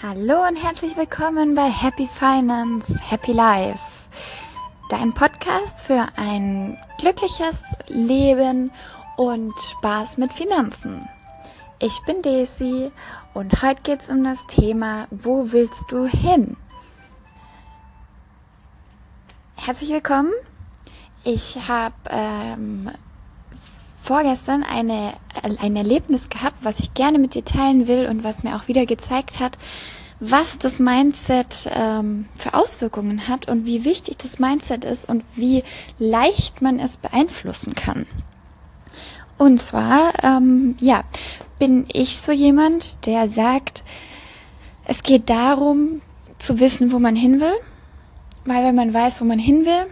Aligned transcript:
Hallo 0.00 0.46
und 0.46 0.54
herzlich 0.54 0.96
willkommen 0.96 1.56
bei 1.56 1.68
Happy 1.68 2.06
Finance, 2.06 2.96
Happy 3.00 3.32
Life. 3.32 3.80
Dein 4.90 5.12
Podcast 5.12 5.82
für 5.82 6.06
ein 6.14 6.78
glückliches 6.98 7.64
Leben 7.88 8.70
und 9.16 9.52
Spaß 9.58 10.18
mit 10.18 10.32
Finanzen. 10.32 11.08
Ich 11.80 12.00
bin 12.06 12.22
Daisy 12.22 12.92
und 13.34 13.60
heute 13.60 13.82
geht 13.82 14.02
es 14.02 14.08
um 14.08 14.22
das 14.22 14.46
Thema, 14.46 15.08
wo 15.10 15.50
willst 15.50 15.90
du 15.90 16.06
hin? 16.06 16.56
Herzlich 19.56 19.90
willkommen. 19.90 20.30
Ich 21.24 21.68
habe 21.68 21.96
ähm, 22.08 22.88
vorgestern 24.08 24.62
eine, 24.62 25.12
ein 25.60 25.76
Erlebnis 25.76 26.30
gehabt, 26.30 26.56
was 26.62 26.80
ich 26.80 26.94
gerne 26.94 27.18
mit 27.18 27.34
dir 27.34 27.44
teilen 27.44 27.88
will 27.88 28.06
und 28.06 28.24
was 28.24 28.42
mir 28.42 28.56
auch 28.56 28.66
wieder 28.66 28.86
gezeigt 28.86 29.38
hat, 29.38 29.58
was 30.18 30.56
das 30.56 30.78
Mindset 30.78 31.68
ähm, 31.70 32.26
für 32.34 32.54
Auswirkungen 32.54 33.28
hat 33.28 33.48
und 33.48 33.66
wie 33.66 33.84
wichtig 33.84 34.16
das 34.16 34.38
Mindset 34.38 34.86
ist 34.86 35.06
und 35.06 35.24
wie 35.34 35.62
leicht 35.98 36.62
man 36.62 36.80
es 36.80 36.96
beeinflussen 36.96 37.74
kann. 37.74 38.06
Und 39.36 39.60
zwar, 39.60 40.14
ähm, 40.24 40.76
ja, 40.80 41.04
bin 41.58 41.84
ich 41.92 42.16
so 42.16 42.32
jemand, 42.32 43.04
der 43.04 43.28
sagt, 43.28 43.84
es 44.86 45.02
geht 45.02 45.28
darum 45.28 46.00
zu 46.38 46.60
wissen, 46.60 46.92
wo 46.92 46.98
man 46.98 47.14
hin 47.14 47.40
will, 47.42 47.56
weil 48.46 48.64
wenn 48.64 48.74
man 48.74 48.94
weiß, 48.94 49.20
wo 49.20 49.26
man 49.26 49.38
hin 49.38 49.66
will, 49.66 49.86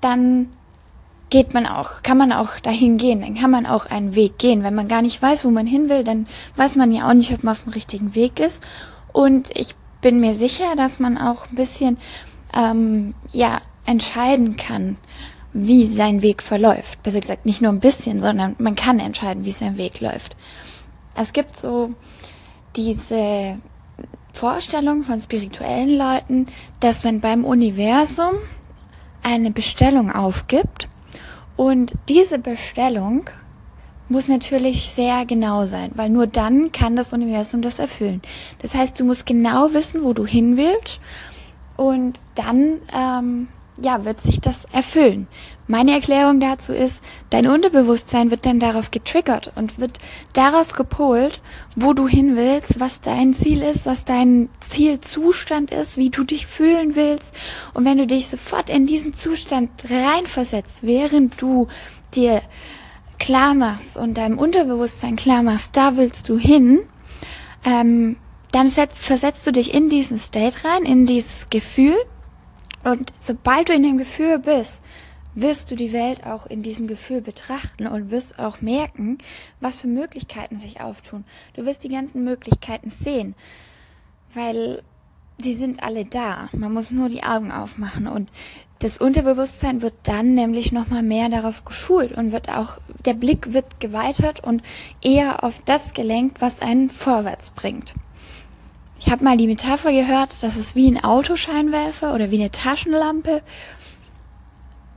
dann 0.00 0.48
geht 1.30 1.54
man 1.54 1.66
auch, 1.66 2.02
kann 2.02 2.18
man 2.18 2.32
auch 2.32 2.58
dahin 2.60 2.98
gehen, 2.98 3.20
dann 3.20 3.34
kann 3.34 3.50
man 3.50 3.66
auch 3.66 3.86
einen 3.86 4.14
Weg 4.14 4.38
gehen. 4.38 4.62
Wenn 4.62 4.74
man 4.74 4.88
gar 4.88 5.02
nicht 5.02 5.20
weiß, 5.20 5.44
wo 5.44 5.50
man 5.50 5.66
hin 5.66 5.88
will, 5.88 6.04
dann 6.04 6.26
weiß 6.56 6.76
man 6.76 6.92
ja 6.92 7.08
auch 7.08 7.14
nicht, 7.14 7.32
ob 7.32 7.42
man 7.42 7.52
auf 7.52 7.64
dem 7.64 7.72
richtigen 7.72 8.14
Weg 8.14 8.38
ist. 8.38 8.62
Und 9.12 9.50
ich 9.54 9.74
bin 10.00 10.20
mir 10.20 10.34
sicher, 10.34 10.76
dass 10.76 11.00
man 11.00 11.18
auch 11.18 11.48
ein 11.50 11.56
bisschen 11.56 11.98
ähm, 12.54 13.14
ja 13.32 13.60
entscheiden 13.86 14.56
kann, 14.56 14.96
wie 15.52 15.86
sein 15.86 16.22
Weg 16.22 16.42
verläuft. 16.42 17.02
Besser 17.02 17.20
gesagt, 17.20 17.46
nicht 17.46 17.60
nur 17.60 17.72
ein 17.72 17.80
bisschen, 17.80 18.20
sondern 18.20 18.54
man 18.58 18.76
kann 18.76 19.00
entscheiden, 19.00 19.44
wie 19.44 19.50
sein 19.50 19.78
Weg 19.78 20.00
läuft. 20.00 20.36
Es 21.16 21.32
gibt 21.32 21.56
so 21.56 21.94
diese 22.76 23.58
Vorstellung 24.32 25.02
von 25.02 25.18
spirituellen 25.18 25.96
Leuten, 25.96 26.46
dass 26.80 27.04
wenn 27.04 27.20
beim 27.20 27.44
Universum 27.44 28.34
eine 29.22 29.50
Bestellung 29.50 30.12
aufgibt, 30.12 30.88
und 31.56 31.92
diese 32.08 32.38
Bestellung 32.38 33.28
muss 34.08 34.28
natürlich 34.28 34.90
sehr 34.90 35.26
genau 35.26 35.64
sein, 35.64 35.90
weil 35.94 36.10
nur 36.10 36.26
dann 36.26 36.70
kann 36.70 36.94
das 36.94 37.12
Universum 37.12 37.60
das 37.62 37.78
erfüllen. 37.78 38.22
Das 38.60 38.74
heißt, 38.74 38.98
du 39.00 39.04
musst 39.04 39.26
genau 39.26 39.72
wissen, 39.72 40.04
wo 40.04 40.12
du 40.12 40.24
hin 40.26 40.56
willst 40.56 41.00
und 41.76 42.20
dann 42.34 42.78
ähm, 42.94 43.48
ja, 43.82 44.04
wird 44.04 44.20
sich 44.20 44.40
das 44.40 44.64
erfüllen. 44.66 45.26
Meine 45.66 45.92
Erklärung 45.92 46.38
dazu 46.40 46.72
ist, 46.72 47.02
dein 47.30 47.48
Unterbewusstsein 47.48 48.30
wird 48.30 48.46
dann 48.46 48.60
darauf 48.60 48.90
getriggert 48.90 49.52
und 49.56 49.78
wird 49.78 49.98
darauf 50.32 50.72
gepolt, 50.72 51.42
wo 51.74 51.92
du 51.92 52.06
hin 52.06 52.36
willst, 52.36 52.78
was 52.78 53.00
dein 53.00 53.34
Ziel 53.34 53.62
ist, 53.62 53.84
was 53.84 54.04
dein 54.04 54.48
Zielzustand 54.76 55.70
ist, 55.70 55.96
wie 55.96 56.10
du 56.10 56.22
dich 56.22 56.46
fühlen 56.46 56.96
willst. 56.96 57.34
Und 57.72 57.86
wenn 57.86 57.96
du 57.96 58.06
dich 58.06 58.28
sofort 58.28 58.68
in 58.68 58.86
diesen 58.86 59.14
Zustand 59.14 59.70
reinversetzt, 59.88 60.82
während 60.82 61.40
du 61.40 61.68
dir 62.14 62.42
klar 63.18 63.54
machst 63.54 63.96
und 63.96 64.18
deinem 64.18 64.38
Unterbewusstsein 64.38 65.16
klar 65.16 65.42
machst, 65.42 65.76
da 65.78 65.96
willst 65.96 66.28
du 66.28 66.36
hin, 66.38 66.80
ähm, 67.64 68.16
dann 68.52 68.68
versetzt 68.68 69.46
du 69.46 69.52
dich 69.52 69.72
in 69.72 69.88
diesen 69.88 70.18
State 70.18 70.64
rein, 70.64 70.84
in 70.84 71.06
dieses 71.06 71.48
Gefühl 71.48 71.96
und 72.84 73.12
sobald 73.18 73.70
du 73.70 73.72
in 73.72 73.82
dem 73.82 73.96
Gefühl 73.96 74.38
bist, 74.38 74.82
wirst 75.34 75.70
du 75.70 75.74
die 75.74 75.92
Welt 75.92 76.24
auch 76.24 76.46
in 76.46 76.62
diesem 76.62 76.86
Gefühl 76.86 77.22
betrachten 77.22 77.86
und 77.86 78.10
wirst 78.10 78.38
auch 78.38 78.60
merken, 78.60 79.18
was 79.60 79.80
für 79.80 79.88
Möglichkeiten 79.88 80.58
sich 80.58 80.80
auftun. 80.80 81.24
Du 81.54 81.64
wirst 81.66 81.82
die 81.82 81.88
ganzen 81.88 82.24
Möglichkeiten 82.24 82.90
sehen, 82.90 83.34
weil 84.34 84.82
sie 85.38 85.54
sind 85.54 85.82
alle 85.82 86.04
da. 86.04 86.48
Man 86.52 86.72
muss 86.72 86.90
nur 86.90 87.08
die 87.08 87.22
Augen 87.22 87.52
aufmachen 87.52 88.06
und 88.06 88.30
das 88.80 88.98
Unterbewusstsein 88.98 89.80
wird 89.80 89.94
dann 90.02 90.34
nämlich 90.34 90.70
nochmal 90.70 91.02
mehr 91.02 91.30
darauf 91.30 91.64
geschult 91.64 92.12
und 92.12 92.32
wird 92.32 92.50
auch, 92.50 92.78
der 93.06 93.14
Blick 93.14 93.54
wird 93.54 93.80
geweitet 93.80 94.40
und 94.40 94.62
eher 95.00 95.44
auf 95.44 95.62
das 95.64 95.94
gelenkt, 95.94 96.42
was 96.42 96.60
einen 96.60 96.90
vorwärts 96.90 97.50
bringt. 97.50 97.94
Ich 98.98 99.10
habe 99.10 99.24
mal 99.24 99.36
die 99.36 99.46
Metapher 99.46 99.92
gehört, 99.92 100.34
das 100.42 100.56
ist 100.56 100.74
wie 100.74 100.90
ein 100.90 101.02
Autoscheinwerfer 101.02 102.14
oder 102.14 102.30
wie 102.30 102.40
eine 102.40 102.50
Taschenlampe. 102.50 103.42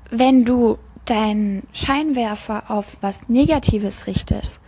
Wenn 0.10 0.44
du 0.44 0.78
deinen 1.06 1.64
Scheinwerfer 1.72 2.70
auf 2.70 2.98
was 3.02 3.30
Negatives 3.30 4.08
richtest 4.08 4.60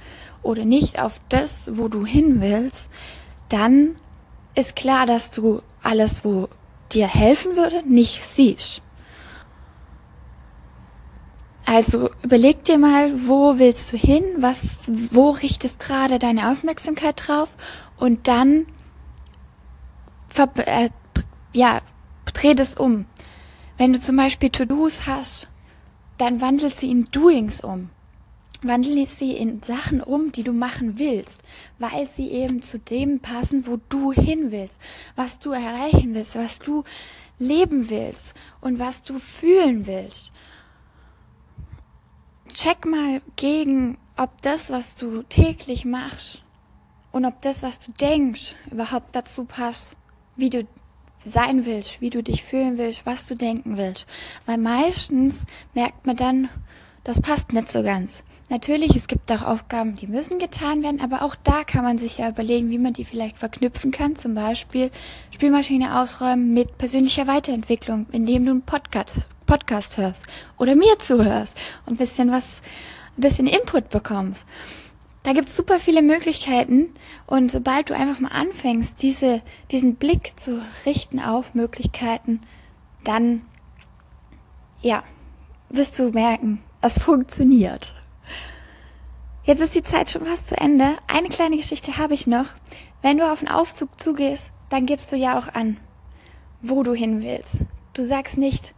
oder 0.42 0.64
nicht 0.64 1.00
auf 1.00 1.20
das, 1.28 1.70
wo 1.74 1.88
du 1.88 2.06
hin 2.06 2.40
willst, 2.40 2.90
dann 3.50 3.96
ist 4.56 4.76
klar, 4.76 5.06
dass 5.06 5.32
du 5.32 5.62
alles, 5.84 6.24
wo 6.26 6.50
dir 6.92 7.08
helfen 7.08 7.56
würde, 7.56 7.84
nicht 7.88 8.24
siehst. 8.24 8.82
Also 11.66 12.10
überleg 12.22 12.66
dir 12.66 12.78
mal, 12.78 13.28
wo 13.28 13.58
willst 13.58 13.94
du 13.94 13.98
hin, 13.98 14.24
was, 14.38 14.60
wo 14.88 15.30
richtest 15.30 15.80
gerade 15.80 16.20
deine 16.20 16.52
Aufmerksamkeit 16.52 17.28
drauf 17.28 17.56
und 17.98 18.28
dann 18.28 18.66
äh, 20.66 20.90
ja, 21.54 21.82
dreh 22.26 22.56
das 22.56 22.76
um. 22.76 23.06
Wenn 23.78 23.94
du 23.94 24.00
zum 24.00 24.16
Beispiel 24.18 24.50
To-Dos 24.50 25.08
hast, 25.08 25.48
dann 26.18 26.42
wandel 26.42 26.74
sie 26.74 26.92
in 26.92 27.06
Doings 27.12 27.62
um. 27.62 27.90
Wandel 28.64 29.08
sie 29.08 29.36
in 29.36 29.62
Sachen 29.64 30.02
um, 30.02 30.32
die 30.32 30.44
du 30.44 30.54
machen 30.54 31.00
willst, 31.00 31.42
weil 31.80 32.08
sie 32.08 32.30
eben 32.30 32.62
zu 32.62 32.78
dem 32.78 33.20
passen, 33.20 33.66
wo 33.66 33.80
du 33.90 34.12
hin 34.12 34.52
willst, 34.52 34.80
was 35.16 35.40
du 35.40 35.52
erreichen 35.52 36.14
willst, 36.14 36.36
was 36.36 36.60
du 36.60 36.84
leben 37.40 37.90
willst 37.90 38.34
und 38.60 38.78
was 38.78 39.02
du 39.02 39.18
fühlen 39.18 39.88
willst. 39.88 40.32
Check 42.54 42.86
mal 42.86 43.22
gegen, 43.36 43.98
ob 44.18 44.42
das, 44.42 44.70
was 44.70 44.96
du 44.96 45.24
täglich 45.24 45.86
machst 45.86 46.44
und 47.12 47.26
ob 47.26 47.42
das, 47.42 47.64
was 47.64 47.80
du 47.80 47.92
denkst, 47.94 48.56
überhaupt 48.70 49.16
dazu 49.16 49.46
passt 49.46 49.96
wie 50.36 50.50
du 50.50 50.68
sein 51.24 51.66
willst, 51.66 52.02
wie 52.02 52.10
du 52.10 52.24
dich 52.24 52.44
fühlen 52.44 52.78
willst, 52.78 53.06
was 53.06 53.28
du 53.28 53.36
denken 53.36 53.78
willst. 53.78 54.06
Weil 54.46 54.58
meistens 54.58 55.46
merkt 55.74 56.06
man 56.06 56.18
dann, 56.18 56.50
das 57.04 57.22
passt 57.22 57.54
nicht 57.54 57.72
so 57.72 57.84
ganz. 57.84 58.24
Natürlich, 58.52 58.98
es 58.98 59.08
gibt 59.08 59.32
auch 59.32 59.44
Aufgaben, 59.44 59.96
die 59.96 60.08
müssen 60.08 60.38
getan 60.38 60.84
werden, 60.84 61.00
aber 61.00 61.22
auch 61.22 61.38
da 61.42 61.64
kann 61.64 61.86
man 61.86 61.98
sich 61.98 62.18
ja 62.18 62.28
überlegen, 62.28 62.70
wie 62.70 62.78
man 62.78 62.92
die 62.92 63.06
vielleicht 63.06 63.38
verknüpfen 63.38 63.92
kann. 63.92 64.18
Zum 64.18 64.36
Beispiel 64.36 64.92
Spielmaschine 65.34 65.98
ausräumen 66.02 66.54
mit 66.54 66.78
persönlicher 66.78 67.28
Weiterentwicklung, 67.28 68.08
indem 68.12 68.44
du 68.44 68.52
einen 68.52 68.62
Podcast, 68.62 69.22
Podcast 69.46 69.96
hörst 69.96 70.26
oder 70.58 70.76
mir 70.76 71.00
zuhörst 71.00 71.58
und 71.86 71.94
ein 71.94 71.98
bisschen 71.98 72.30
was, 72.30 72.44
ein 73.18 73.22
bisschen 73.22 73.48
Input 73.48 73.90
bekommst. 73.90 74.46
Da 75.24 75.32
gibt's 75.32 75.56
super 75.56 75.80
viele 75.80 76.02
Möglichkeiten 76.02 76.90
und 77.28 77.54
sobald 77.54 77.90
du 77.90 77.96
einfach 77.96 78.20
mal 78.20 78.34
anfängst, 78.34 79.02
diese, 79.02 79.42
diesen 79.72 79.96
Blick 79.96 80.34
zu 80.36 80.62
richten 80.86 81.22
auf 81.22 81.54
Möglichkeiten, 81.54 82.42
dann, 83.06 83.44
ja, 84.82 85.06
wirst 85.70 85.98
du 86.00 86.12
merken, 86.12 86.62
es 86.82 87.00
funktioniert. 87.00 87.94
Jetzt 89.44 89.62
ist 89.62 89.76
die 89.76 89.84
Zeit 89.84 90.12
schon 90.12 90.26
fast 90.26 90.50
zu 90.50 90.58
Ende. 90.58 90.98
Eine 91.08 91.30
kleine 91.30 91.58
Geschichte 91.58 91.98
habe 91.98 92.14
ich 92.14 92.28
noch. 92.28 92.46
Wenn 93.02 93.18
du 93.18 93.32
auf 93.32 93.40
einen 93.40 93.54
Aufzug 93.54 94.00
zugehst, 94.00 94.52
dann 94.70 94.86
gibst 94.86 95.12
du 95.12 95.16
ja 95.16 95.38
auch 95.38 95.54
an, 95.54 95.80
wo 96.62 96.84
du 96.84 96.94
hin 96.94 97.24
willst. 97.24 97.58
Du 97.94 98.04
sagst 98.04 98.38
nicht, 98.38 98.74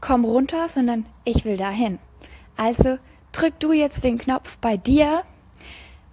komm 0.00 0.24
runter, 0.24 0.68
sondern 0.68 1.06
ich 1.24 1.44
will 1.44 1.56
dahin. 1.56 1.98
Also 2.56 2.98
drück 3.32 3.58
du 3.60 3.72
jetzt 3.72 4.02
den 4.02 4.18
Knopf 4.18 4.56
bei 4.58 4.76
dir 4.76 5.22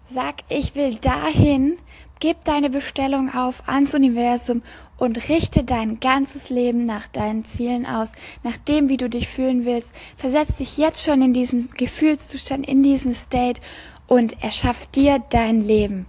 Sag, 0.10 0.36
ich 0.48 0.74
will 0.74 0.96
dahin, 0.96 1.78
gib 2.22 2.46
deine 2.46 2.70
Bestellung 2.70 3.36
auf 3.36 3.68
ans 3.68 3.94
Universum 3.94 4.62
und 4.98 5.30
richte 5.30 5.64
dein 5.64 6.00
ganzes 6.00 6.50
Leben 6.50 6.86
nach 6.86 7.08
deinen 7.08 7.46
Zielen 7.46 7.86
aus, 7.86 8.12
nach 8.44 8.58
dem, 8.58 8.90
wie 8.90 8.98
du 8.98 9.10
dich 9.10 9.28
fühlen 9.28 9.66
willst. 9.66 9.92
Versetz 10.16 10.58
dich 10.58 10.78
jetzt 10.78 11.04
schon 11.04 11.22
in 11.22 11.34
diesen 11.34 11.70
Gefühlszustand, 11.72 12.68
in 12.68 12.84
diesen 12.84 13.14
State 13.14 13.62
und 14.08 14.44
erschaff 14.44 14.88
dir 14.88 15.20
dein 15.30 15.62
Leben. 15.62 16.08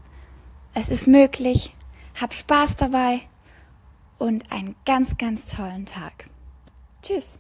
Es 0.75 0.89
ist 0.89 1.07
möglich. 1.07 1.75
Hab 2.21 2.35
Spaß 2.35 2.77
dabei 2.77 3.21
und 4.19 4.51
einen 4.51 4.75
ganz, 4.85 5.17
ganz 5.19 5.47
tollen 5.47 5.87
Tag. 5.87 6.29
Tschüss. 7.03 7.39